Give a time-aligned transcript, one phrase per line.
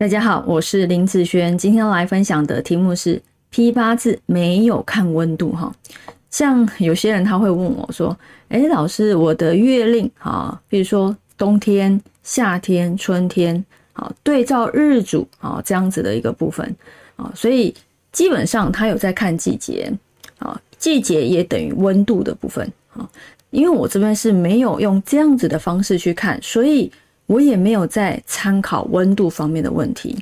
[0.00, 5.74] 大家好，我是林子轩，今天来分享的题目是批八字没有看温度哈。
[6.30, 8.16] 像有些人他会问我说
[8.48, 16.72] ：“哎，老师，我的月令啊，比如说冬天、夏天、春天，好对照日主啊这样子的一个部分
[17.16, 17.74] 啊，所以
[18.12, 19.92] 基本上他有在看季节
[20.38, 23.10] 啊，季节也等于温度的部分啊。
[23.50, 26.88] 因为我这边是没有用这样子的方式去看，所以。
[27.28, 30.16] 我也没有在参考温度方面的问题，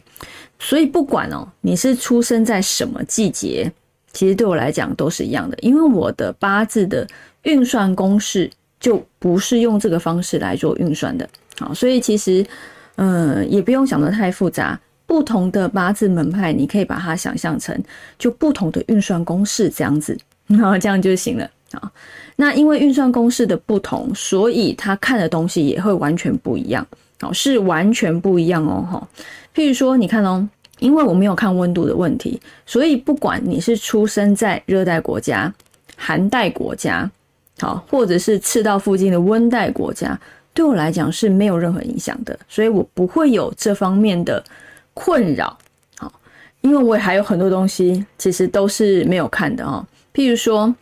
[0.58, 3.72] 所以不管哦，你是出生在什么季节，
[4.12, 7.06] 其实对我来讲都是一样的，因为我的八字的
[7.44, 8.50] 运算公式
[8.80, 11.28] 就不是用这个方式来做运算的，
[11.60, 12.44] 好，所以其实，
[12.96, 17.80] 嗯，也不用想得太复杂，不同的八字门派，你可以把它想象成
[18.18, 21.48] 就不同的运算公式这样子， 然后这样就行了。
[21.76, 21.92] 啊，
[22.36, 26.86] 那因为运算公式的不同，所以他看的东西也会完全不一样。
[27.22, 29.08] 哦，是完全不一样哦，哈。
[29.54, 30.46] 譬如说，你看哦，
[30.80, 35.50] 因为我没有看温度的问题，所以不管你是出生在热带国家、
[35.96, 37.10] 寒带国家，
[37.58, 40.20] 好，或者是赤道附近的温带国家，
[40.52, 44.44] 对我来讲是没有任何影响的，所以我不会有这方面的
[44.92, 45.56] 困扰。
[45.96, 46.12] 好，
[46.60, 50.74] 因为我也还有很多东西其实都是没有看的哦，譬如说。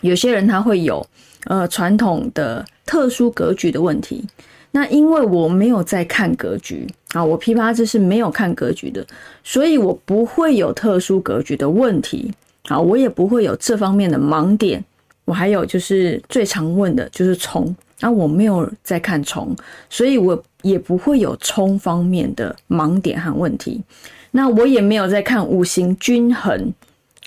[0.00, 1.04] 有些人他会有
[1.44, 4.24] 呃传统的特殊格局的问题，
[4.70, 9.04] 那因为我没有在看格局啊，我批八字是没有看格局的，
[9.42, 12.32] 所以我不会有特殊格局的问题
[12.68, 14.84] 啊，我也不会有这方面的盲点。
[15.24, 19.54] 我还有就是最常问的就是冲，那我没有在看冲，
[19.90, 23.82] 所以我也不会有冲方面的盲点和问题。
[24.30, 26.72] 那我也没有在看五行均衡，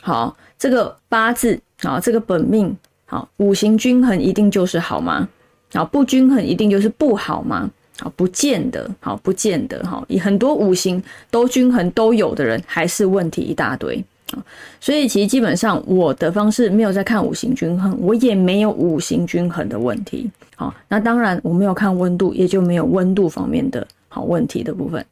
[0.01, 1.59] 好，这个八字。
[1.83, 5.27] 啊，这个本命好，五行均衡一定就是好吗？
[5.73, 7.69] 啊，不均衡一定就是不好吗？
[7.99, 14.43] 啊，不见得，好，不见得，哈，很多五行都均衡都有的人，还是问题一大堆啊。
[14.79, 20.29] 所以其实基本上我的方式没有在看五行均衡，我也没有五行均衡的问题。
[20.55, 25.05] 好，那当然我没有看温度，也就没有温度方面的好问题的部分。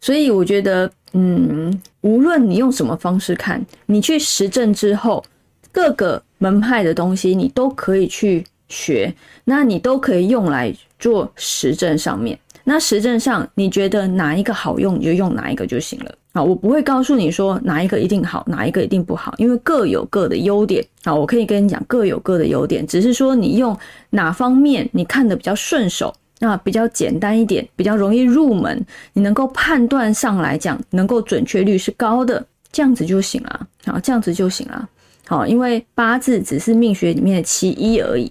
[0.00, 5.24] 所以我觉得，嗯，无论你用什么方式看，你去实证之后。
[5.74, 9.12] 各个门派的东西，你都可以去学，
[9.44, 12.38] 那你都可以用来做实证上面。
[12.62, 16.42] 那实证上，你觉得哪一个好用，你就用哪一个就行了啊！
[16.42, 21.14] 我不会告诉你说哪一个一定好，哪一个一定不好，因为各有各的优点啊。
[21.14, 23.76] 我可以跟你讲，各有各的优点，只是说你用
[24.10, 28.82] 哪方面你看的比较顺手，那比较简单一点，比较容易入门，
[29.12, 32.42] 你能够判断上来讲，能够准确率是高的，
[32.72, 34.88] 这样子就行了啊，这样子就行了。
[35.26, 38.30] 好，因为八字只是命学里面的其一而已，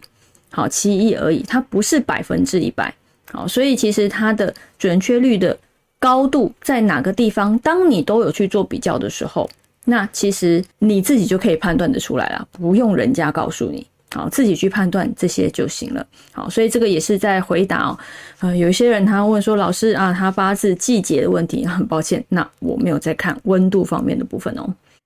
[0.52, 2.94] 好，其一而已，它不是百分之一百，
[3.32, 5.58] 好，所以其实它的准确率的
[5.98, 7.58] 高度在哪个地方？
[7.60, 9.50] 当你都有去做比较的时候，
[9.86, 16.06] 那其实你自己就可以判断的出来了，不用人家告诉你，好，自己去判断这些就行了。
[16.32, 18.00] 好，所以这个也是在回答哦，
[18.42, 24.72] 呃，有一些人他问说，老师啊，他八字季节的问题， 很抱歉，那我没有在看温度方面的部分哦。